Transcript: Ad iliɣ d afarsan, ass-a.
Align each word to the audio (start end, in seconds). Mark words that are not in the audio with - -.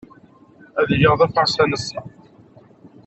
Ad 0.81 0.87
iliɣ 0.93 1.13
d 1.19 1.21
afarsan, 1.25 1.75
ass-a. 1.77 2.01